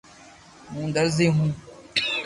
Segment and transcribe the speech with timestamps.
[0.71, 1.49] ھون درزي ھون